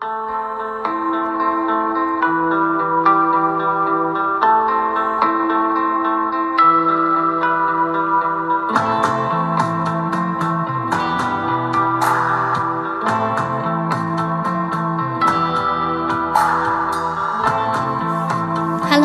[0.00, 0.08] hello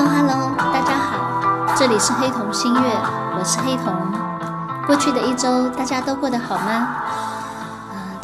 [0.08, 1.76] hello 大家好。
[1.76, 2.80] 这里是黑童心月
[3.38, 3.94] 我是黑童
[4.88, 6.88] 过去的一周大家都过得好吗？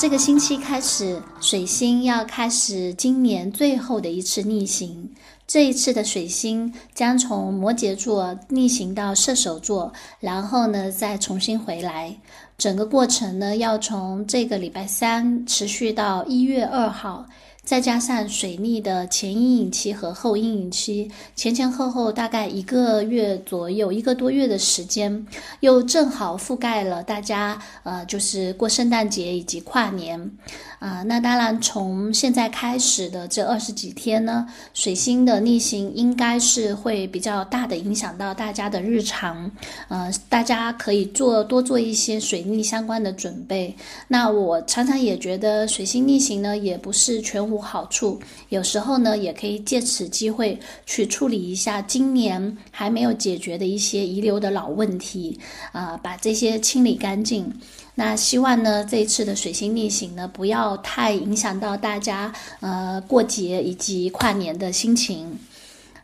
[0.02, 5.12] 这个星期开始，水星要开始今年最后的一次逆行。
[5.45, 12.17] 这一次的水星将从摩羯座逆行到射手座，然后呢再重新回来。
[12.58, 17.27] 整个过程呢要从这个礼拜三持续到一月二号。
[17.63, 25.25] 再加上水逆的前阴影期和后阴影期，前前后后大概一个月左右，一个多月的时间，
[25.59, 30.31] 又正好覆盖了大家呃，就是过圣诞节以及跨年。
[30.79, 39.52] 啊，那当然，从现在开始的这二十几天呢，水星的逆行应该是会比较大的影响到大家的日常，
[39.89, 43.75] 呃，大家可以做多做一些水逆相关的准备。
[44.08, 55.38] 那我常常也觉得水星逆行呢，也不是全无好处，有时候呢，也可以借此机会去处理一下今年还没有解决的一些遗留的老问题，
[55.73, 57.53] 啊，把这些清理干净。
[57.95, 65.38] 那希望呢，这一次的水星逆行呢，不要太影响到大家呃过节以及跨年的心情。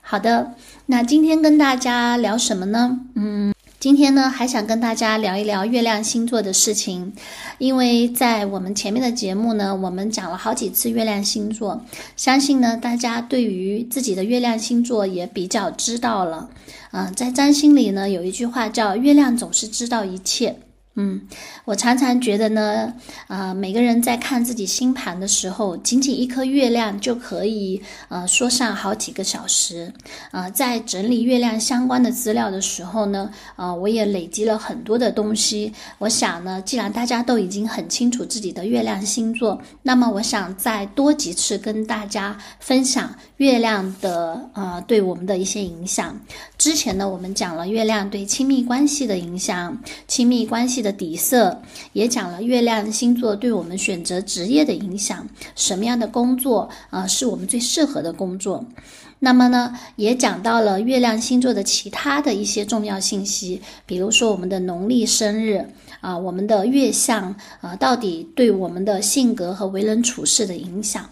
[0.02, 0.54] 好的，
[0.86, 3.00] 那今天跟大家聊什么呢？
[3.16, 7.14] 嗯，今天呢还想跟大家聊一聊月亮星座的事情，
[7.60, 16.50] 因为在我们前面的节目呢，我们讲了好几次月亮星座，相信呢大家对于自己的月亮星座也比较知道了。
[16.92, 20.58] 嗯，在占星里呢有一句话叫“月亮总是知道一切”。
[21.00, 21.22] 嗯，
[21.64, 22.92] 我常常觉得呢，
[23.28, 29.94] 啊，每个人在看自己星盘的时候，仅仅一颗月亮就可以，呃，说上好几个小时。
[30.32, 35.72] 啊，在整理月亮相关的资料的时候呢，啊，我也累积了很多的东西。
[36.00, 46.20] 我想呢，既然大家都已经很清楚自己的月亮星座，那么我想再多几次跟大家分享月亮的，呃，对我们的一些影响。
[46.58, 49.78] 之前呢，我们讲了月亮对亲密关系的影响，
[50.08, 50.87] 亲密关系的。
[50.88, 51.62] 的底色
[51.92, 58.64] 也讲了月亮星座对我们选择职业的影响，什么样的工作啊是我们最适合的工作？
[59.20, 65.66] 那么呢，也讲到了月亮星座的其他的一些重要信息，比如说我们的农历生日
[66.00, 71.10] 啊，我们的月相啊，到底对我们的性格和为人处事的影响。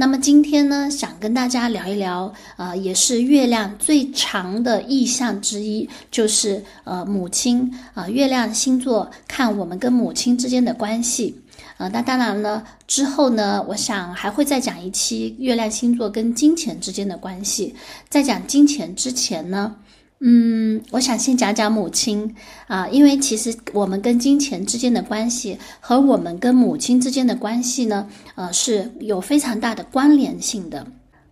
[0.00, 11.42] 那么今天呢，想跟大家聊一聊，啊，也是月亮最长的意象之一，就是呃母亲啊，月亮星座看我们跟母亲之间的关系，
[11.78, 17.74] 呃，那当然了，之后呢，我想还会再讲一期月亮星座跟金钱之间的关系，
[18.08, 19.74] 在讲金钱之前呢。
[20.20, 22.34] 嗯，我想先讲讲母亲
[22.66, 30.86] 啊，因为其实我们跟金钱之间的关系和我们跟母亲之间的关系呢，呃，是有非常大的关联性的。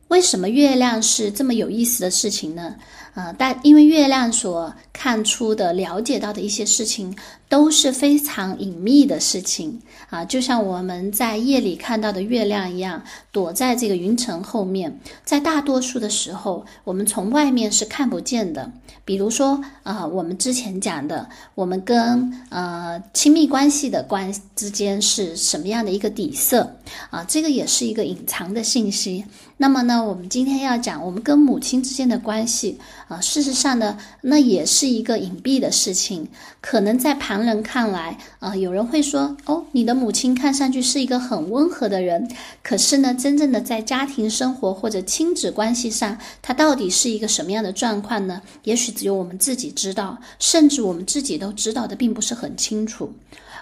[0.08, 2.76] 为什么月亮是这么有意思的事情呢？
[3.16, 7.16] 呃，但因为月亮所看出的、了解到的一些事情。
[7.48, 13.00] 都是非常隐秘的事情啊，就像我们在夜里看到的月亮一样，
[13.30, 14.98] 躲在这个云层后面。
[15.24, 18.68] 在大多数的时候，我们从外面是看不见的。
[19.04, 26.76] 比如说啊，我们之前讲的，我们跟呃亲密关系的关之间是什么样的一个底色
[27.10, 29.24] 啊，这个也是一个隐藏的信息。
[29.56, 36.28] 那么呢，我们今天要讲我们跟母亲之间的关系啊，事实上呢，那也是一个隐蔽的事情，
[36.60, 37.46] 可能在旁。
[37.46, 42.28] 人看来，啊，有人会说，哦，你的母亲看上去是一个很温和的人，
[42.62, 48.42] 可是呢，真正的在家庭生活或者亲子关系上，她到底是一个什么样的状况呢？
[48.64, 53.12] 也许只有我们自己知道，甚至我们自己都知道的并不是很清楚。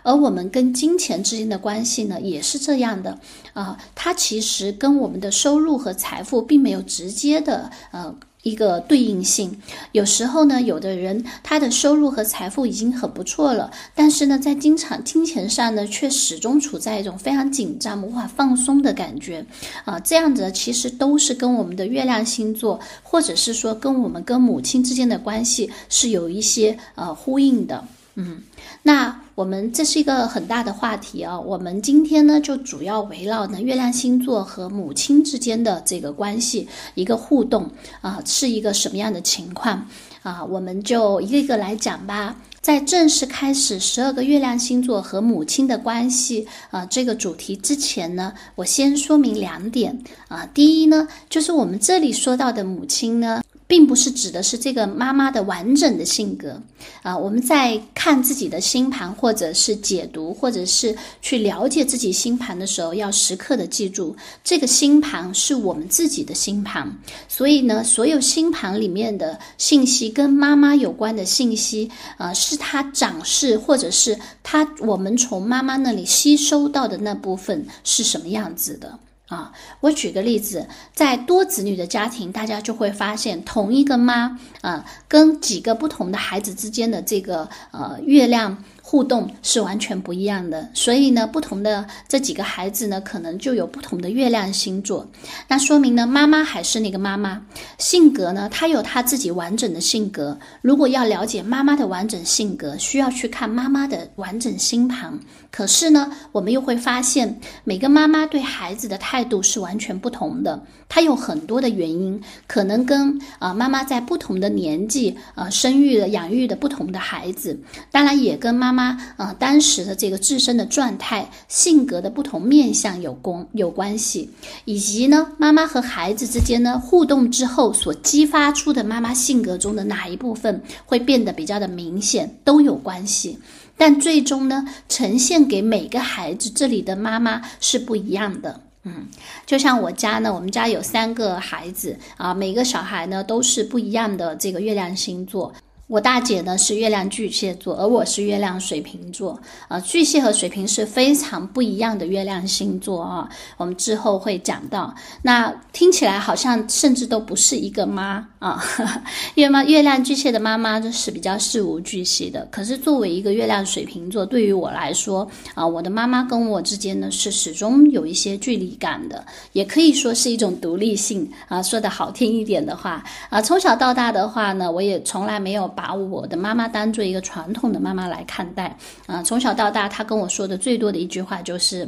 [0.03, 3.19] 而我们跟金钱之间的关系呢，也是这样的，
[3.53, 8.15] 啊，它其实跟我们的收入和财富并没有直接的，呃。
[8.44, 9.58] 一个对应性，
[9.91, 19.44] 有时候呢，有的人他的收入和财富已经很不错了，但是呢，在经常金钱上呢，却始终处在一种非常紧张、无法放松的感觉，
[19.84, 27.82] 啊，这样子其实都是跟我们的月亮星座，或者是说跟我们跟母亲之间的关系是有一些呃呼应的。
[28.16, 28.41] 嗯，
[28.86, 31.41] 那我们这是一个很大的话题啊。
[31.41, 37.71] 我们今天呢，就主要围绕呢月亮星座和母亲之间的这个关系一个互动
[38.03, 39.89] 啊，是一个什么样的情况
[40.22, 40.45] 啊？
[40.45, 42.36] 我们就一个一个来讲吧。
[42.60, 49.98] 在正式开始十二个月亮星座和母亲的关系啊这个主题之前呢，我先说明两点
[50.28, 50.47] 啊。
[50.53, 53.41] 第一呢，就是我们这里说到的母亲呢。
[53.66, 56.61] 并不是指的是这个妈妈的完整的性格
[57.03, 66.87] 啊，我们在看自己的星盘，或者是解读，或者是去了解自己星盘的时候，要时刻的记住，这个星盘是我们自己的星盘。
[67.28, 78.99] 所以呢，所有星盘里面的信息跟妈妈有关的信息，呃，是她长势，或者是她我们从妈妈那里吸收到的那部分是什么样子的。
[79.28, 88.62] 啊，我举个例子，在多子女的家庭，大家就会发现，同一个妈啊，跟几个不同的孩子之间的这个呃月亮。
[88.94, 95.04] 互动是完全不一样的，所以呢，不同的这几个孩子呢，可能就有不同的月亮星座。
[95.48, 97.44] 那说明呢，妈妈还是那个妈妈，
[97.76, 100.38] 性格呢，她有她自己完整的性格。
[100.62, 105.18] 如果要了解妈妈的完整性格，需要去看妈妈的完整星盘。
[105.50, 110.62] 可是呢，我们又会发现，每个妈妈对孩子的态度是完全不同的。
[110.89, 117.59] 它有很多的原因，可能跟啊妈妈在不同的年纪啊生育的养育的不同的孩子，
[117.91, 124.31] 当然也跟妈妈啊当时的这个自身的状态、性格的不同面相有关有关系，
[124.65, 133.39] 以及呢妈妈和孩子之间呢互动之后所激发出的妈妈性格中的哪一部分会变得比较的明显，都有关系。
[133.77, 138.60] 但最终呢呈现给每个孩子，这里的妈妈是不一样的。
[138.84, 139.09] 嗯，
[139.47, 145.53] 就像我家呢，我们家有三个孩子啊，每个小孩呢都是不一样的这个月亮星座。
[145.94, 149.41] 我大姐呢是月亮巨蟹座，而我是月亮水瓶座。
[149.68, 153.28] 呃，巨蟹和水瓶是非常不一样的月亮星座啊。
[153.56, 154.92] 我们之后会讲到。
[155.22, 158.60] 那听起来好像甚至都不是一个妈啊。
[159.36, 162.44] 月妈月亮巨蟹的妈妈就是比较事无巨细的。
[162.50, 165.24] 可是作为一个月亮水瓶座，对于我来说
[165.54, 171.62] 啊，我的妈妈跟我之间呢是始终有一些距离感的，也可以说是一种独立性啊。
[171.62, 173.00] 说的好听一点的话
[173.30, 175.70] 啊，从小到大的话呢，我也从来没有。
[175.84, 181.86] 把把我的妈妈当做一个传统的妈妈来看待，啊，从小到大，她跟我说的最多的一句话就是，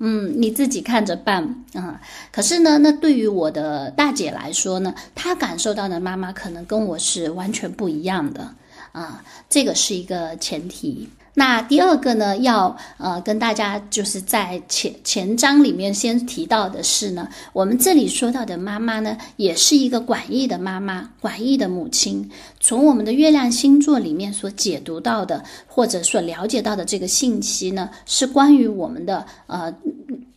[0.00, 2.00] 嗯，你自己看着办，啊。
[2.32, 8.52] 可是呢，那对于我的大姐来说呢，她感受到的妈妈可能跟我是完全不一样的，
[8.90, 11.08] 啊，这个是一个前提。
[11.38, 22.30] 那第二个呢，要呃跟大家就是在前前章里面先提到的是呢，我们这里说到的妈妈呢，也是一个管义的妈妈，管义的母亲。
[22.58, 29.70] 从我们的月亮星座里面所解读到的，或者所了解到的这个信息呢，是关于我们的呃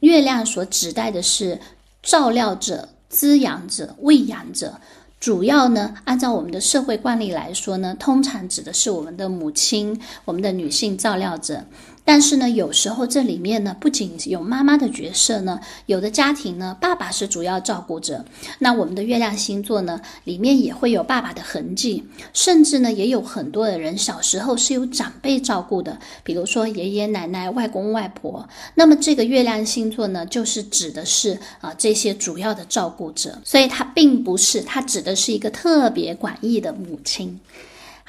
[0.01, 1.57] 月亮所指代的是
[2.03, 4.73] 照料者、滋养者、喂养者。
[5.19, 11.65] 主要呢，按照我们的社会惯例来说呢，通常指的是我们的母亲，我们的女性照料者。
[12.11, 18.25] 但是呢，有时候这里面呢，不仅有妈妈的角色呢，有的家庭呢，爸爸是主要照顾者。
[18.57, 22.03] 那我们的月亮星座呢，里面也会有爸爸的痕迹，
[22.33, 28.49] 甚至呢，也有很多的人小时候是有长辈照顾的，比如说爷爷奶奶、外公外婆。
[28.73, 37.39] 那么这个月亮星座呢，就是指的是啊这些主要的照顾者，所以它并不是，它指的是一个特别广义的母亲。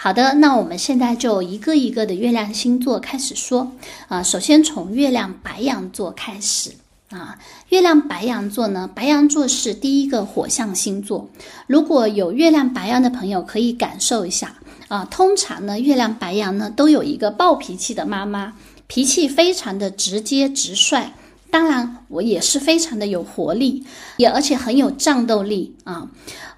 [0.03, 3.73] 好的，那我们现在就一个一个的月亮星座开始说
[4.09, 4.23] 啊。
[4.23, 6.73] 首先从月亮白羊座开始
[7.11, 7.39] 啊。
[7.69, 11.29] 月亮白羊座呢，白羊座是第一个火象星座。
[11.67, 14.55] 如果有月亮白羊的朋友，可以感受一下
[14.89, 15.07] 啊。
[15.11, 18.55] 通常呢，月亮白羊呢都有一个暴脾气的妈妈，
[18.87, 21.13] 脾气非常的直接直率。
[21.51, 23.85] 当然，我也是非常的有活力，
[24.19, 26.09] 也而且很有战斗力啊！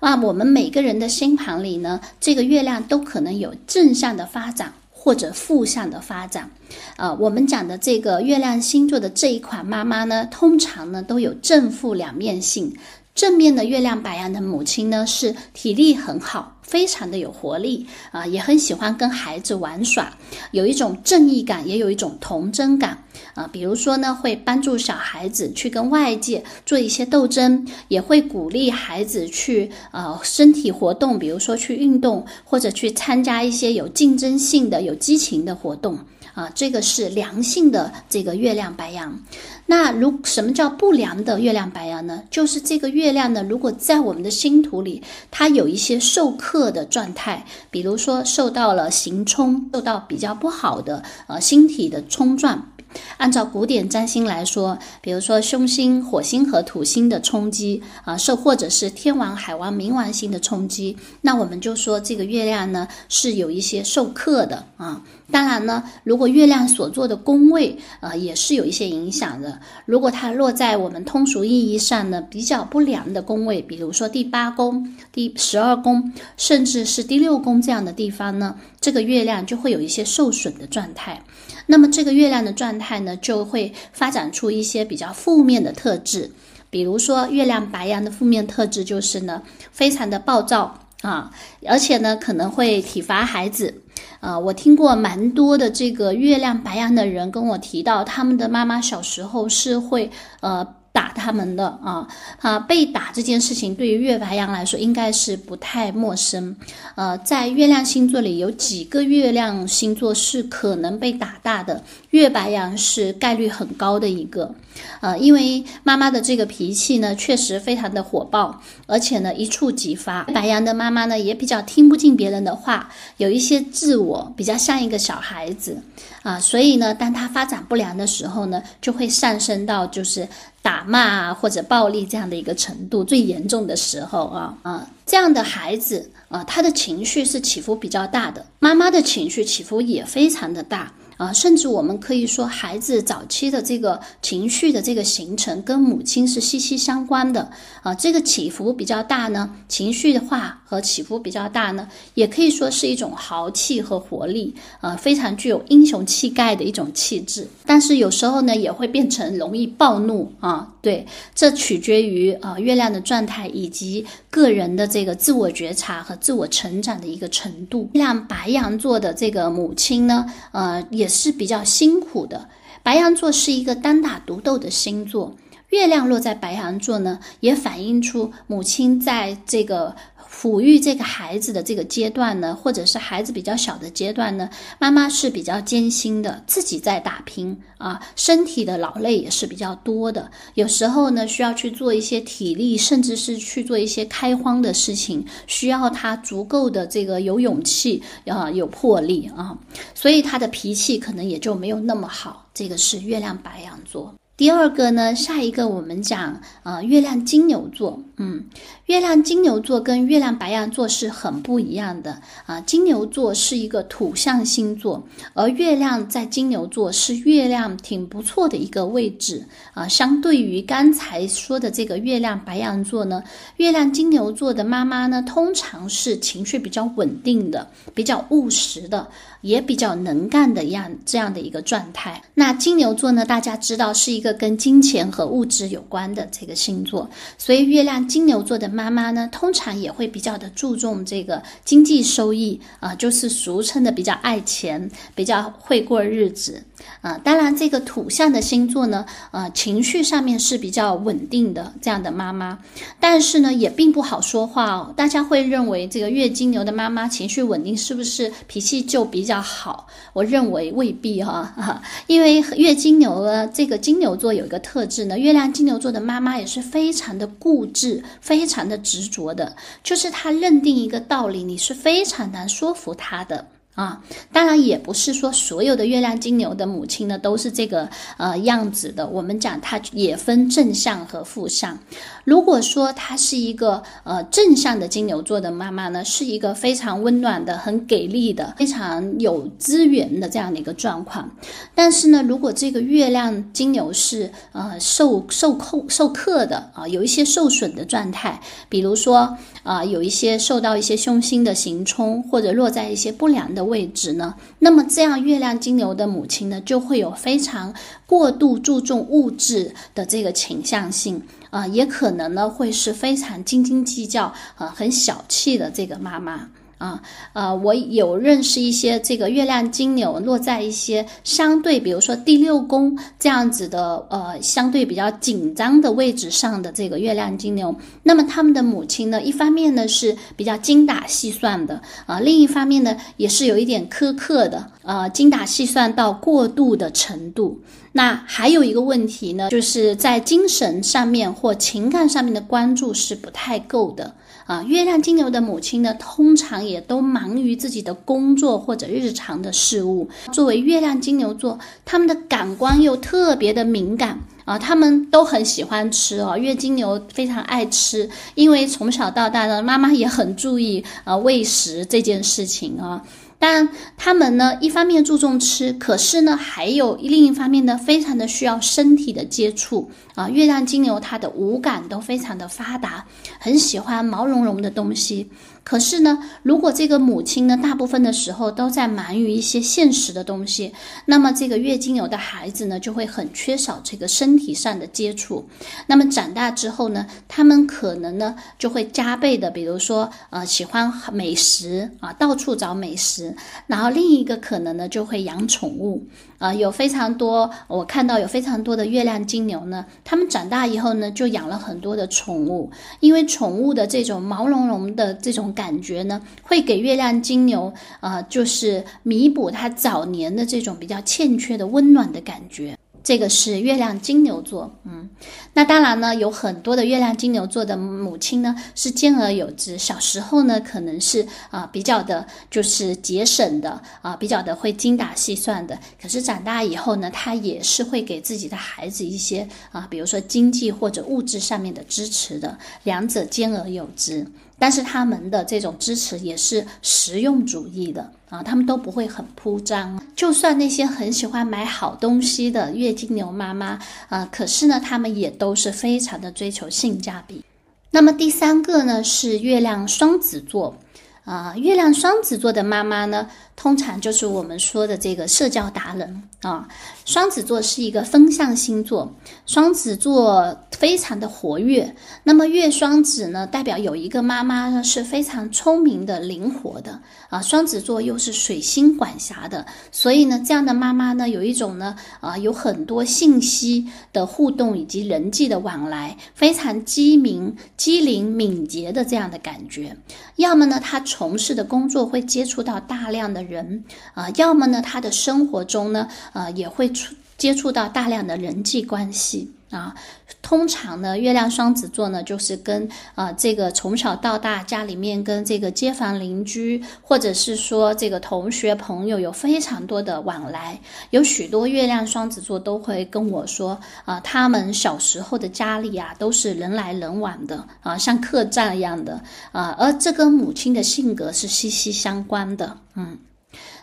[0.01, 6.51] 啊，我们每个人的星盘里呢，这个月亮都可能有正向的发展或者负向的发展。
[6.97, 12.77] 啊，我们讲的这个月亮星座的这一款妈妈呢，通常呢都有正负两面性。
[13.15, 20.17] 正面的月亮白羊的母亲呢，是体力很好，非常的有活力啊，也很喜欢跟孩子玩耍，
[20.53, 23.05] 有一种正义感，也有一种童真感
[23.35, 23.47] 啊。
[23.53, 35.99] 比如说呢，会帮助小孩子去跟外界做一些斗争，也会鼓励孩子去呃身体活动，比如说去运动，或者去参加一些有竞争性的、有激情的活动。
[36.35, 39.23] 啊，这个是良性的这个月亮白羊。
[39.67, 42.23] 那如什么叫不良的月亮白羊呢？
[42.31, 52.69] 就是这个月亮呢，如果在我们的星图里，它有一些受克的状态，比如说受到了刑冲，受到比较不好的呃星体的冲撞。
[53.17, 65.01] 按照古典占星来说，比如说凶星、火星和土星的冲击啊，受或者是天王、海王、冥王星的冲击，那我们就说这个月亮呢是有一些受克的啊。
[65.33, 69.59] 当然呢，如果月亮所做的宫位呃也是有一些影响的。
[69.87, 81.23] 如果它落在我们通俗意义上呢比较不良的宫位，比如说第八宫、第十二宫，甚至是第六宫这样的地方呢，这个月亮就会有一些受损的状态。
[81.67, 86.31] 那么这个月亮的状态呢，就会发展出一些比较负面的特质。
[86.69, 91.31] 比如说，月亮白羊的负面特质就是呢，非常的暴躁啊，
[91.67, 93.82] 而且呢可能会体罚孩子。
[94.23, 100.11] 啊，我听过蛮多的这个月亮白羊的人跟我提到，他们的妈妈小时候是会
[100.41, 100.67] 呃。
[100.95, 102.07] 打他们的啊
[102.43, 106.55] 啊被打这件事情对于月白羊来说应该是不太陌生，
[106.97, 114.55] 呃，在月亮星座里有几个月亮星座是可能被打大的，月白羊是概率很高的一个，
[115.01, 125.83] 呃，因为妈妈的这个脾气呢确实非常的火爆，而且呢一触即发，白羊的妈妈呢也比较听不进别人的话，有一些自我，比较像一个小孩子
[126.23, 130.29] 啊，所以呢当他发展不良的时候呢，就会上升到就是。
[130.65, 140.93] 打骂啊或者暴力这样的一个程度最严重的时候啊啊，这样的孩子啊，他的情绪是起伏比较大的，妈妈的情绪起伏也非常的大。
[141.23, 147.49] 啊，甚至我们可以说，孩子早期的这个情绪的这个形成跟母亲是息息相关的
[147.81, 147.95] 啊。
[147.95, 157.47] 这个起伏比较大呢，情绪化和起伏比较大呢，也可以说是一种豪气和活力啊，非常具有英雄气概的一种气质。
[157.65, 160.69] 但是有时候呢，也会变成容易暴怒啊。
[160.83, 167.89] 对，这取决于啊月亮的状态以及个人的这个自我觉察和自我成长的一个程度。
[167.95, 171.09] 像白羊座的这个母亲呢，呃，也。
[171.13, 172.49] 是比较辛苦的。
[172.83, 175.37] 白羊座是一个单打独斗的星座，
[175.69, 179.95] 月亮落在白羊座呢，也反映出母亲在这个。
[180.33, 184.49] 抚育这个孩子的这个阶段呢，或者是孩子比较小的阶段呢，
[184.79, 190.31] 妈妈是比较艰辛的，自己在打拼啊，身体的劳累也是比较多的。
[190.55, 199.57] 有时候呢，需要去做一些体力，甚至是去做一些开荒的事情，需要他足够的这个有勇气啊，有魄力啊，
[199.95, 202.49] 所以他的脾气可能也就没有那么好。
[202.55, 204.15] 这个是月亮白羊座。
[204.43, 208.47] 第二个呢，下一个我们讲啊，月亮金牛座，嗯。
[208.87, 212.61] 月亮金牛座跟月亮白羊座是很不一样的啊。
[212.61, 219.87] 金牛座是一个土象星座，而月亮在金牛座是月亮挺不错的一个位置啊。
[219.87, 223.23] 相对于刚才说的这个月亮白羊座呢，
[223.59, 229.09] 月亮金牛座的妈妈呢，通常是情绪比较稳定的，比较务实的，
[229.43, 232.21] 也比较能干的样这样的一个状态。
[232.35, 238.93] 那金牛座呢，大家知道是一个跟金钱和物质有关的这个星座，所以月亮金牛座的妈。
[238.93, 246.63] 妈呢，通常也会比较的注重这个经济收益啊，就是俗称的比较爱钱，比较会过日子。
[247.01, 252.59] 啊，当然，这个土象的星座呢，呃，情绪上面是比较稳定的这样的妈妈，
[252.99, 254.93] 但是呢，也并不好说话哦。
[254.97, 259.87] 大家会认为这个月金牛的妈妈情绪稳定，是不是脾气就比较好？
[260.13, 273.47] 我认为未必哈，因为月金牛呢，这个金牛座有一个特质呢，月亮金牛座的妈妈也是非常的固执，非常的执着的，就是她认定一个道理，你是非常难说服她的。
[273.75, 277.89] 啊，当然也不是说所有的月亮金牛的母亲呢都是这个
[278.19, 279.07] 呃样子的。
[279.07, 281.79] 我们讲它也分正向和负向。
[282.25, 291.31] 如果说她是一个呃正向的金牛座的妈妈呢，是一个非常温暖的、很给力的、非常有资源的这样的一个状况。
[291.75, 298.39] 但是呢，如果这个月亮金牛是呃受受控受克的啊，有一些受损的状态，
[298.69, 303.62] 比如说啊有一些受到一些凶星的行冲，或者落在一些不良的。
[303.65, 304.35] 位置呢？
[304.59, 307.75] 那么这样，月亮金牛的母亲呢，就会有非常
[308.07, 316.49] 过度注重物质的这个倾向性啊，也可能呢，会是非常斤斤计较啊，很小气的这个妈妈。
[316.83, 317.01] 啊，
[317.33, 327.73] 呃，我有认识一些这个月亮金牛落在一些相对，比如说第六宫这样子的，呃，相对比较紧张的位置上的这个月亮金牛，
[328.03, 337.61] 那么他们的母亲呢，一方面呢是比较精打细算的，啊，另一方面呢也是有一点苛刻的，呃，精打细算到过度的程度。
[337.93, 344.15] 那还有一个问题呢，就是在精神上面或情感上面的关注是不太够的
[344.47, 344.63] 啊。
[344.63, 350.09] 月亮金牛的母亲呢，通常也都忙于自己的工作或者日常的事物。
[350.33, 356.39] 作为月亮金牛座，他们的感官又特别的敏感啊，他们都很喜欢吃哦。
[356.39, 363.03] 月金牛非常爱吃，因为从小到大呢，妈妈也很注意啊喂食这件事情啊。
[363.43, 370.29] 但他们呢，一方面注重吃，可是呢，还有另一方面呢，非常的需要身体的接触啊。
[370.29, 373.05] 月亮金牛它的五感都非常的发达，
[373.41, 375.29] 很喜欢毛茸茸的东西。
[375.65, 380.73] 可是呢，如果这个母亲呢，大部分的时候都在忙于一些现实的东西，
[381.07, 385.49] 那么这个月经牛的孩子呢，就会很缺少这个身体上的接触。
[385.87, 393.35] 那么长大之后呢，他们可能呢，就会加倍的，比如说呃，喜欢美食啊，到处找美食。
[393.69, 396.05] 然后另一个可能呢，就会养宠物
[396.39, 405.52] 啊，有非常多，我看到有非常多的月亮金牛呢，他们长大以后呢，就养了很多的宠物，因为宠物的这种毛茸茸的这种。
[405.53, 412.77] 感觉呢，会给月亮金牛啊，就是弥补他早年的这种比较欠缺的温暖的感觉。
[413.05, 415.11] 这个是月亮金牛座，嗯，
[415.55, 419.77] 那当然呢，有很多的月亮金牛座的母亲呢是兼而有之。
[419.77, 425.77] 小时候呢，可能是啊比较的，就是节省的啊，比较的会精打细算的。
[426.01, 434.25] 可是长大以后呢，他也是会给自己的孩子一些啊，比如说经济或者物质上面的支持的，两者兼而有之。
[434.63, 440.01] 但是他们的这种支持也是实用主义的啊，他们都不会很铺张。
[440.15, 443.77] 就算那些很喜欢买好东西的月经牛妈妈
[444.09, 447.45] 啊，可是呢，他们也都是非常的追求性价比。
[447.91, 450.77] 那么第三个呢，是月亮双子座
[451.25, 453.29] 啊，月亮双子座的妈妈呢。
[453.55, 456.67] 通常就是我们说的这个社交达人啊，
[457.05, 459.15] 双子座是一个风象星座，
[459.47, 461.95] 双子座非常的活跃。
[462.25, 466.99] 那么月双子呢，代表有一个妈妈呢是非常聪明的、灵活的
[467.29, 467.41] 啊。
[467.43, 479.95] 双子座又是水星管辖的，所以呢，这样的妈妈呢，有一种呢啊，有很多信息的互动以及人际的往来，非常机敏、机灵、敏捷的这样的感觉。
[480.37, 483.43] 要么呢，她从事的工作会接触到大量的。
[483.43, 489.93] 人啊，要么呢，他的生活中呢，呃，也会出接触到大量的人际关系啊。
[490.41, 500.79] 通常呢，月亮双子座呢，就是跟啊这个从小到大家里面跟这个街坊邻居，或者是说这个同学朋友有非常多的往来。
[501.11, 509.21] 有许多月亮双子座都会跟我说啊，他们小时候的家里啊，都是人来人往的啊，像客栈一样的
[509.53, 513.17] 啊，而这跟母亲的性格是息息相关的，嗯。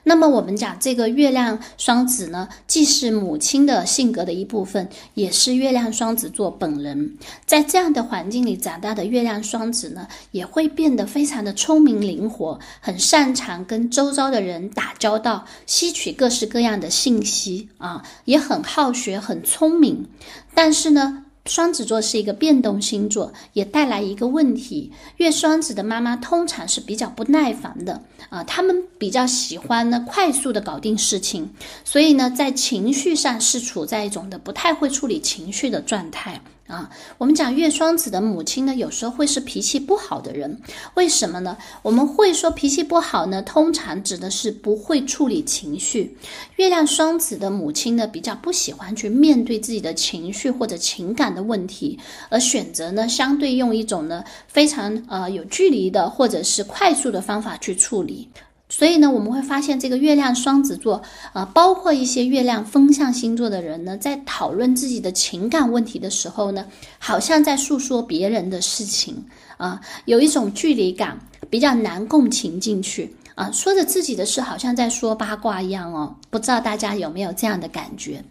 [0.03, 7.17] 那么我们讲这个月亮双子呢，既是母亲的性格的一部分，也是月亮双子座本人。
[7.45, 20.07] 在这样的环境里长大的月亮双子呢，也会变得非常的聪明灵活，很擅长跟周遭的人打交道，吸取各式各样的信息啊，也很好学，很聪明。
[20.53, 21.25] 但是呢。
[21.49, 31.49] 双子座是一个变动星座，也带来一个问题：月双子的妈妈通常是比较不耐烦的啊，他们比较喜欢呢快速的搞定事情，
[31.83, 36.39] 所以呢，在情绪上是处在一种的不太会处理情绪的状态。
[36.69, 40.55] 啊，我们讲月双子的母亲呢，有时候会是脾气不好的人，
[40.93, 41.57] 为什么呢？
[41.81, 46.15] 我们会说脾气不好呢，通常指的是不会处理情绪。
[46.57, 51.97] 月亮双子的母亲呢，比较不喜欢去面对自己的情绪或者情感的问题，
[52.29, 58.29] 而选择呢，相对用一种呢非常呃有距离的或者是快速的方法去处理。
[58.69, 61.01] 所以呢，我们会发现这个月亮双子座
[61.33, 66.65] 啊，包括一些月亮风象星座的人呢，在讨论自己的情感问题的时候呢，
[66.99, 69.25] 好像在诉说别人的事情
[69.57, 71.17] 啊，有一种距离感，
[71.49, 73.13] 比较难共情进去。
[73.35, 76.13] 啊，说着自己的事，好像在说八卦一样哦。
[76.29, 78.21] 不知道大家有没有这样的感觉？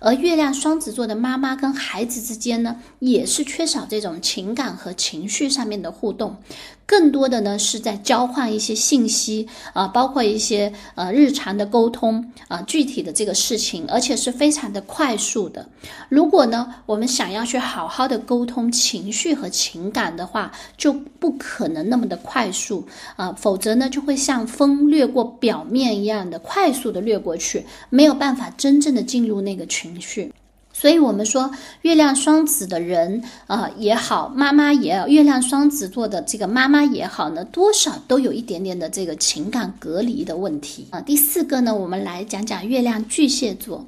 [0.00, 6.36] 而月亮双子座的妈妈跟孩子之间呢，也是缺少这种情感和情绪上面的互动，
[6.86, 15.68] 更多的呢是在交换一些信息啊，包括一些呃日常的沟通啊，具体的这个事情，而且是非常的快速的。
[16.08, 24.46] 如果呢，我们想要去好好的沟通情绪和情感的话，就不可能那么的快速啊，否则呢，就会像。
[24.46, 30.32] 风掠过表面一样的快速的掠过去，没有办法真正的进入那个情绪。
[30.78, 41.00] 所以，我们说月亮双子的人啊也好，妈妈也好，月亮双子座的这个妈妈也好呢，多少都有一点点的这个情感隔离的问题啊。
[41.00, 43.86] 第四个呢，我们来讲讲月亮巨蟹座。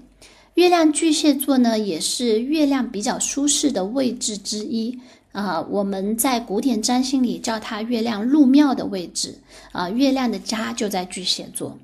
[0.55, 4.99] 月亮巨蟹座呢，也是月亮比较舒适的位置之一
[5.33, 5.61] 啊。
[5.61, 9.35] 我们在古典占星里叫它月亮入庙的位置
[9.73, 11.77] 啊，月亮的家就在巨蟹座。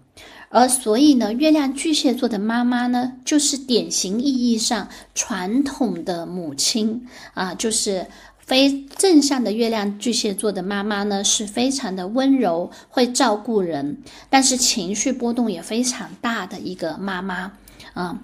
[0.54, 8.06] 而所以呢，月亮巨蟹座的妈妈呢，就是典型意义上传统的母亲啊，就是
[8.38, 13.98] 非正向的月亮巨蟹座的妈妈呢，是非常的温柔，会照顾人，
[14.30, 17.50] 但是情绪波动也非常大的一个妈妈
[17.92, 18.16] 啊，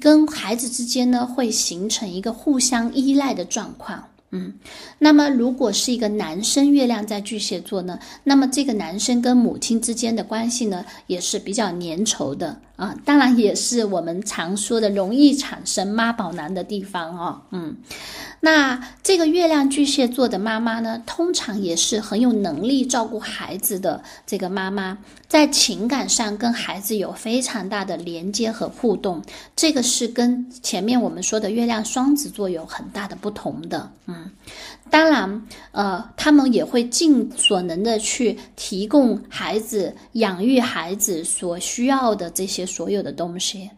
[0.00, 4.02] 跟孩子之间呢，会形成一个互相依赖的状况。
[4.36, 4.52] 嗯，
[4.98, 17.40] 那么如果是一个男生月亮在巨蟹座呢，那么这个男生跟母亲之间的关系呢，也是比较粘稠的啊，当然也是我们常说的容易产生妈宝男的地方哦。
[17.52, 17.76] 嗯，
[18.40, 29.22] 那这个月亮巨蟹座的妈妈呢，通常也是很有能力照顾孩子的这个妈妈，在情感上跟孩子有非常大的连接和互动，
[29.54, 33.88] 这个是跟前面我们说的月亮双子座有很大的不同的。
[34.06, 34.23] 嗯。
[34.90, 43.68] 当然，呃，他们也会尽所能的去提供孩子养育孩子所需要的这些所有的东西。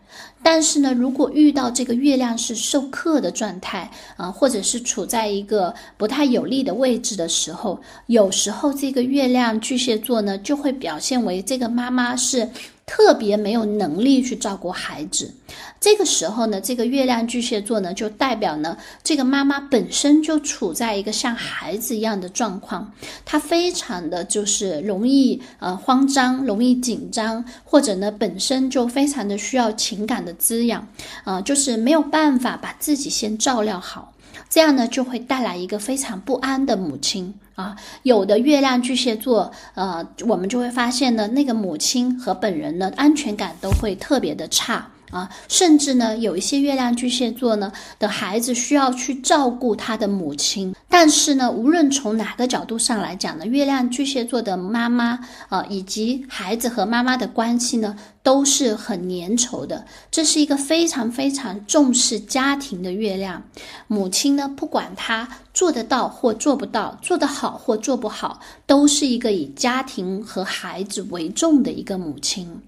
[0.42, 12.48] 但是呢，如果遇到这个月亮是受克的状态啊，或者是处在一个不太有利的位置的时候，有时候这个月亮巨蟹座呢，就会表现为这个妈妈是。
[12.86, 15.34] 特别没有能力去照顾孩子，
[15.80, 22.92] 这个时候呢，这个月亮巨蟹座呢，就代表呢，这个妈妈本身就处在一个像孩子一样的状况，
[23.24, 30.86] 她非常的就是容易呃慌张，容易紧张，或者呢本身就非常的需要情感的滋养，
[31.24, 34.12] 啊，就是没有办法把自己先照料好。
[34.48, 37.76] 这样呢，就会带来一个非常不安的母亲啊。
[38.02, 44.88] 有的月亮巨蟹座，呃，我们就会发现呢，那个母亲和本人呢，安全感都会特别的差。
[45.10, 59.84] 啊，甚至呢，有一些月亮巨蟹座呢的孩子需要去照顾他的母亲，但是呢，无论从哪个角度上来讲呢，月亮巨蟹座的妈妈啊，以及孩子和妈妈的关系呢，都是很粘稠的。
[60.10, 63.42] 这是一个非常非常重视家庭的月亮
[63.86, 72.60] 母亲呢，不管她做得到或做不到，做得好或做不好，都是一个以家庭和孩子为重的一个母亲。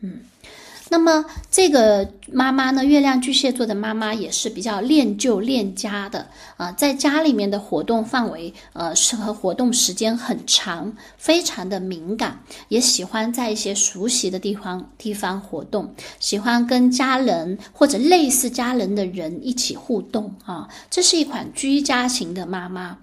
[0.00, 0.20] 嗯。
[0.92, 6.28] 那么这个妈妈呢，月亮巨蟹座的妈妈也是比较恋旧恋家的
[6.58, 22.98] 啊，在家里面的活动范围，呃，适合活动时间很长，非常的敏感，也喜欢在一些熟悉的地方地方活动，喜欢跟家人或者类似家人的人一起互动啊，这是一款居家型的妈妈，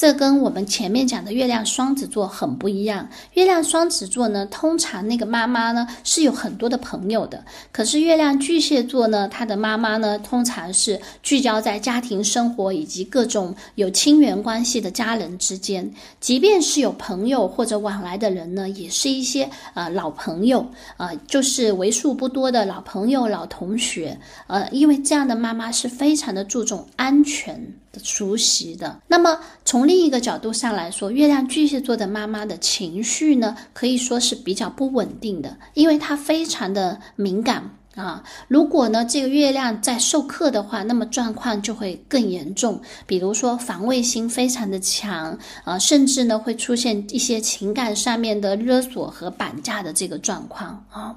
[0.00, 3.06] 这跟我们前面讲的月亮双子座很不一样。
[3.34, 7.44] 月亮双子座呢，通常那个妈妈呢是有很多的朋友的。
[7.70, 15.92] 可是月亮巨蟹座呢，他的妈妈呢，通常是聚焦在家庭生活以及各种有亲缘关系的家人之间。
[16.18, 24.18] 即便是有朋友或者往来的人呢，也是一些呃老朋友啊，就是为数不多的老朋友、老同学。
[24.46, 27.74] 呃，因为这样的妈妈是非常的注重安全。
[28.02, 37.76] 熟悉的，那么从另一个角度上来说，月亮巨蟹座的妈妈的情绪呢，可以说是比较不稳定的，因为她非常的敏感。
[38.00, 42.80] 啊，如果呢这个月亮在授课的话，那么状况就会更严重。
[43.06, 51.14] 比如说防卫心非常的强啊，甚至呢会出现一些情感上面的勒索和绑架的这个状况啊。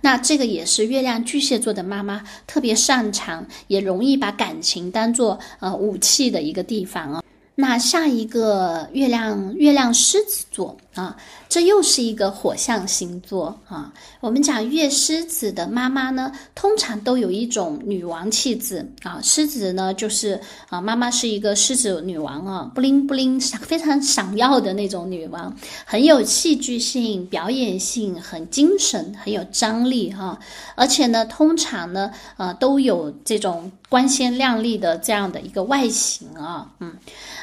[0.00, 7.22] 那这个也是月亮巨蟹座的妈妈特别擅长，也容易把感情当做呃武器的一个地方啊。
[7.54, 11.16] 那下一个月亮，月亮狮子座啊，
[11.48, 13.92] 这又是一个火象星座啊。
[14.20, 19.18] 我们讲月狮子的妈妈呢，通常都有一种女王气质啊。
[19.22, 30.38] 狮子呢，就是啊，妈妈是一个狮子女王啊，不灵不灵，闪非常闪耀的那种女王，很有戏剧性、表演性，很精神，很有张力哈。
[30.74, 36.94] 而且呢，通常呢，呃，都有这种光鲜亮丽的这样的一个外形啊，嗯。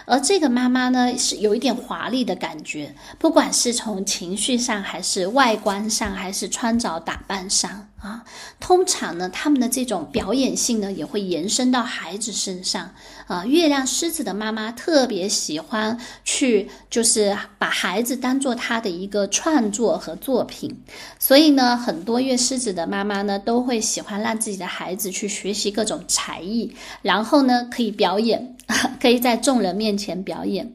[0.06, 8.22] 而这个妈妈呢，是有一点华丽的感觉，不管不管是从情绪上，还是外观上，还是穿着打扮上啊。
[8.60, 12.94] 通常呢，他们的这种表演性呢，也会延伸到孩子身上
[13.30, 13.46] 啊。
[13.46, 20.70] 月亮狮子的妈妈特别喜欢去，就是把孩子当做他的一个创作和作品，
[21.18, 28.56] 所以呢，很多月狮子的妈妈呢，都会喜欢让自己的孩子去学习各种才艺，然后呢，可以表演。
[29.02, 30.72] 可以在众人面前表演，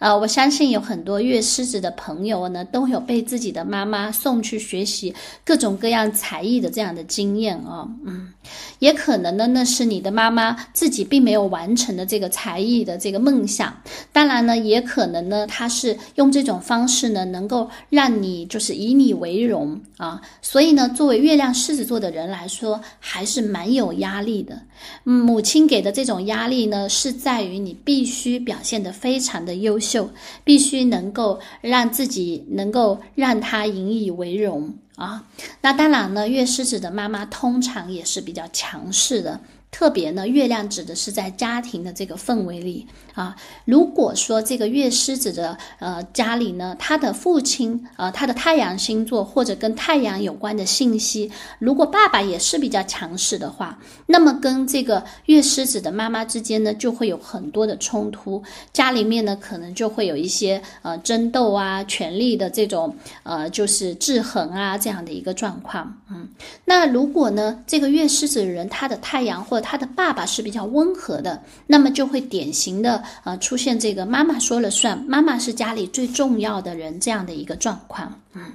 [0.00, 5.14] 呃，我相信有很多月狮子的朋友呢，都有被自己的妈妈送去学习
[5.44, 7.88] 各种各样才艺的这样的经验哦。
[8.04, 8.32] 嗯，
[8.80, 13.74] 也可能呢，那是你的妈妈自己并没有完成的这个才艺的这个梦想。
[14.12, 20.20] 当然呢，也可能呢，他是用这种方式呢，能够让你就是以你为荣啊。
[20.42, 24.60] 所以呢，作为月亮狮子座的人来说，还是蛮有压力的。
[25.04, 30.08] 母亲给的这种压力呢，是在于你必须表现得非常的优秀，
[30.44, 35.24] 必须能够让自己能够让他引以为荣啊。
[35.62, 39.40] 那当然呢，月狮子的妈妈通常也是比较强势的。
[39.76, 43.36] 特别呢，月亮指的是在家庭的这个氛围里啊。
[43.66, 66.00] 如果说这个月狮子的呃家里呢，他的父亲呃他的太阳星座或者跟太阳有关的信息，如果爸爸也是比较强势的话，那么跟这个月狮子的妈妈之间呢，就会有很多的冲突，家里面呢可能就会有一些呃争斗啊、权力的这种呃就是制衡啊这样的一个状况。
[66.08, 66.26] 嗯，
[66.64, 78.20] 那如果呢这个月狮子的人他的太阳或他的爸爸是比较温和的，那么就会典型的呃出现这个妈妈说了算，妈妈是家里最重要的人这样的一个状况。
[78.34, 78.52] 嗯，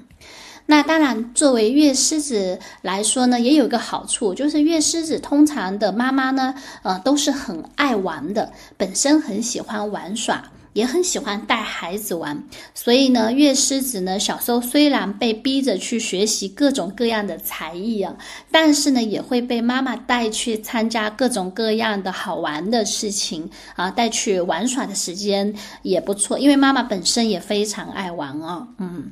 [0.67, 10.41] 那当然，作为月狮子来说呢，也有一个好处，就是月狮子通常的妈妈呢，呃，都是很爱玩的，本身很喜欢玩耍。
[10.73, 18.15] 也很喜欢带孩子玩，所以呢，月狮子呢，小时候虽然被逼着去学习各种各样的才艺啊，
[18.51, 29.11] 但是呢，也会被妈妈带去参加各种各样的好玩的事情啊，带去玩耍的时间也不错，因为妈妈本身也非常爱玩啊，嗯。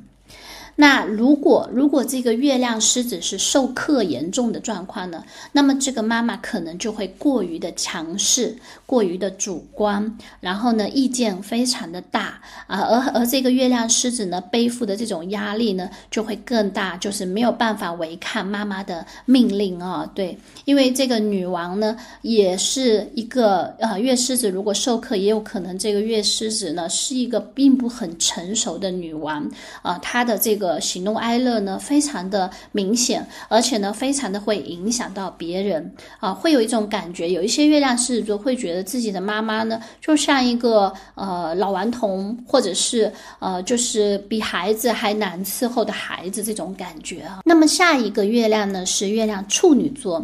[0.80, 5.22] 那如果如果这个月亮狮子是受克严重的状况呢？
[5.52, 20.10] 那么这个妈妈可能就会过于的强势，过于的主观，然后呢意见非常的大啊，而而这个月亮狮子呢背负的这种压力呢就会更大，就是没有办法违抗妈妈的命令啊。
[20.14, 29.46] 对，因为这个女王呢也是一个呃月狮子，如果授课也有可能这个月狮子呢是一个并不很成熟的女王
[29.82, 30.69] 啊，她的这个。
[30.78, 47.40] 喜怒哀乐呢，非常的明显，而且呢，非常的会影响到别人啊，会有一种感觉，有一些月亮狮子座会觉得自己的妈妈呢，就像一个呃老顽童，或者是呃就是比孩子还难伺候的孩子这种感觉啊。
[47.46, 50.22] 那么下一个月亮呢，是月亮处女座。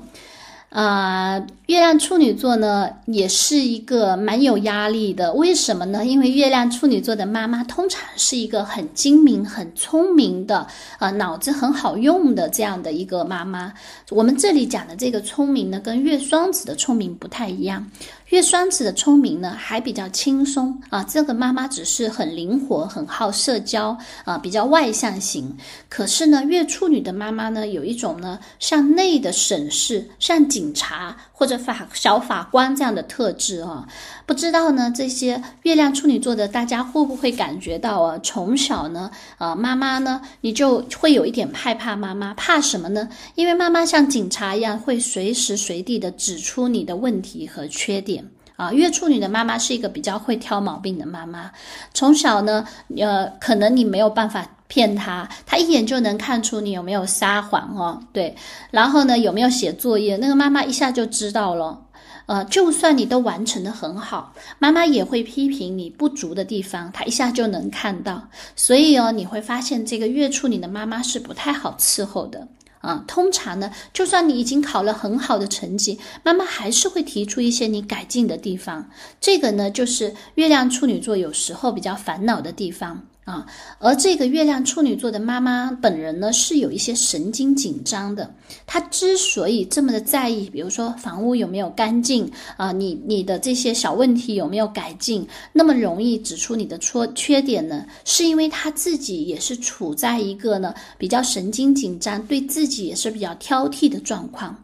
[0.70, 5.32] 啊，月亮处女座呢，也是一个蛮有压力的。
[5.32, 6.04] 为什么呢？
[6.04, 10.66] 因为月亮处女座的妈妈通常是一个很精明、很聪明的，
[10.98, 13.72] 呃，脑子很好用的这样的一个妈妈。
[14.10, 17.88] 我们这里讲的这个聪明呢，跟月双子的聪明不太一样。
[18.30, 21.02] 月双子的聪明呢，还比较轻松啊。
[21.04, 25.56] 这个妈妈只是很灵活，很好社交啊，比较外向型。
[25.88, 33.86] 可是呢，月处女的妈妈呢，有一种呢向内的审视，向警察或者法小法官这样的特质啊。
[34.24, 38.18] 不知道呢，这些月亮处女座的大家会不会感觉到啊？
[38.22, 43.06] 从小呢，呃，妈妈呢，你就会有一点害怕妈妈，怕什么呢？
[43.34, 48.24] 因为妈妈像警察一样，会随时随地的指出你的问题和缺点。
[48.56, 51.50] 啊，月处女的妈妈是一个比较会挑毛病的妈妈。
[51.92, 52.66] 从小呢，
[52.96, 58.02] 呃，可能你没有办法骗他，他一眼就能看出你有没有撒谎哦。
[58.12, 58.36] 对，
[58.70, 61.82] 然后呢，有没有写作业，那个妈妈一下就知道了。
[62.26, 68.28] 呃，就算你都完成的很好，妈妈也会批评你不足的地方，她一下就能看到。
[68.56, 72.48] 所以哦，你会发现这个月处女的妈妈是不太好伺候的。
[72.80, 78.88] 啊，通常呢，就算你已经考了很好的成绩，妈妈还是会提出一些你改进的地方。
[79.20, 83.04] 这个呢，就是月亮处女座有时候比较烦恼的地方。
[83.26, 83.44] 啊，
[83.80, 88.32] 而这个月亮处女座的妈妈本人呢，是有一些神经紧张的。
[88.66, 104.56] 她之所以这么的在意，比如说房屋有没有干净啊，你你的这些小问题有没有改进，那么容易指出你的错缺点呢，是因为她自己也是处在一个呢比较神经紧张，对自己也是比较挑剔的状况，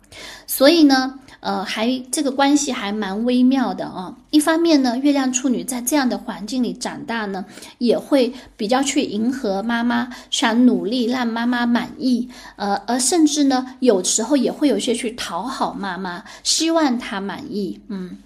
[0.47, 1.19] 所以呢。
[1.43, 4.17] 呃，还这个关系还蛮微妙的啊。
[4.31, 7.45] 一方面呢，月亮处女在这样的环境里长大呢，
[7.79, 12.29] 也会比较去迎合妈妈，想努力让妈妈满意。
[12.55, 17.81] 呃，而甚至呢，有时候也会有些去讨好妈妈，希望她满意。
[17.89, 18.19] 嗯，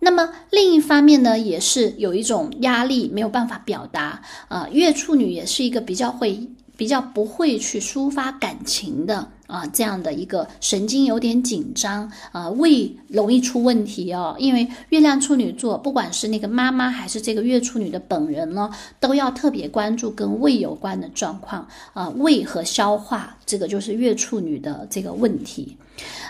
[0.00, 4.20] 那么另一方面呢，也是有一种压力没有办法表达。
[4.48, 6.50] 呃，月处女也是一个比较会。
[6.76, 14.36] 比较不会去抒发感情的啊这样的一个神经有点紧张啊，胃容易出问题哦。
[14.38, 25.76] 因为月亮处女座，不管是那个妈妈还是这个月处女的本人呢，都要特别关注跟胃有关的状况啊，胃和消化，这个就是月处女的这个问题。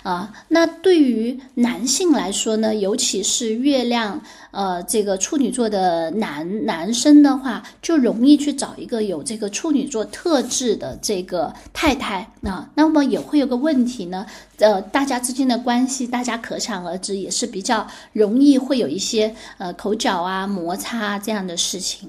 [0.02, 12.68] 啊，那对于男性来说呢，尤其是月亮呃这个处女座的男男生的话，就容易去找一个有这个处女座特质的这个太太啊。
[12.74, 14.26] 那么也会有个问题呢，
[14.58, 22.08] 呃，大家之间的关系，大家可想而知，也是比较容易会有一些呃口角啊、摩擦这样的事情。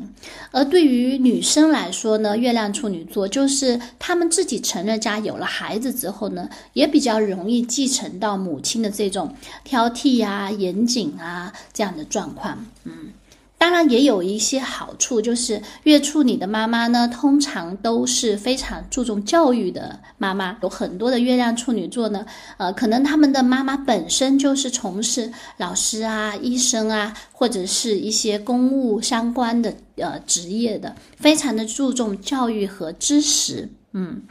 [0.52, 12.66] 而对于女生来说呢，月亮处女座就是他们自己成了家，有了孩子之后呢，也比较容易继承到母亲的这种挑剔呀、严谨啊这样的状况。
[12.84, 13.12] 嗯，
[13.66, 20.56] 当然也有一些好处，就是月处女的妈妈呢，通常都是非常注重教育的妈妈。
[20.62, 22.24] 有很多的月亮处女座呢，
[22.58, 33.68] 呃，可能他们的妈妈本身就是从事老师啊、医生啊，或者是一些公务相关的呃职业的，非常的注重教育和知识。
[33.96, 34.22] 嗯。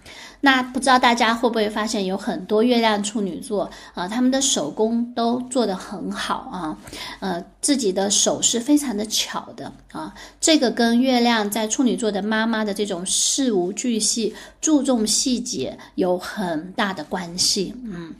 [0.42, 6.78] 那不知道大家会不会发现，有很多月亮处女座啊，他们的手工都做得很好啊，
[7.20, 18.14] 呃，自己的手是非常的巧的啊，这个跟月亮在处女座的妈妈的这种事无巨细、注重细节有很大的关系，嗯。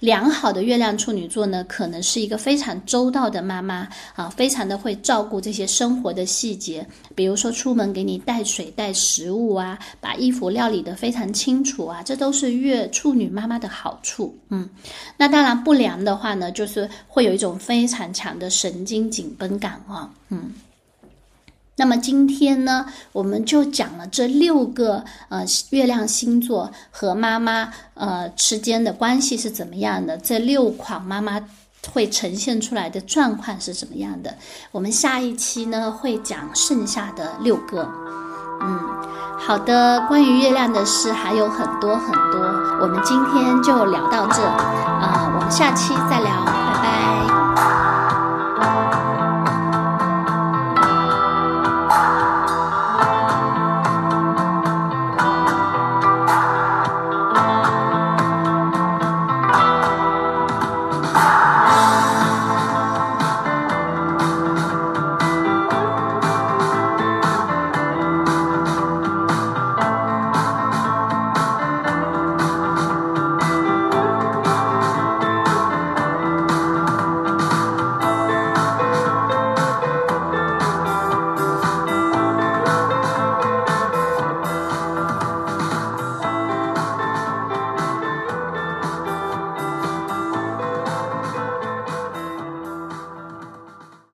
[0.00, 14.36] 良好的月亮处女座呢，可能是一个非常周到的妈妈啊，非常的会照顾这些生活的细节，比如说出门给你带水带食物啊，把衣服料理得非常清楚啊，这都是月处女妈妈的好处。
[14.50, 14.68] 嗯，
[15.16, 20.52] 那当然不良的话呢，就是会有一种非常强的神经紧绷感啊，嗯。
[21.78, 31.40] 那么今天呢，我们就讲了这六个呃月亮星座和妈妈呃之间的关系是怎么样的，这六款妈妈
[31.92, 34.34] 会呈现出来的状况是怎么样的。
[34.72, 37.88] 我们下一期呢会讲剩下的六个。
[38.60, 38.80] 嗯，
[39.38, 42.40] 好的，关于月亮的事还有很多很多，
[42.82, 46.67] 我们今天就聊到这啊，我们下期再聊。